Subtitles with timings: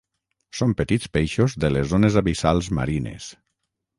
[0.59, 3.31] Són petits peixos de les zones abissals marines.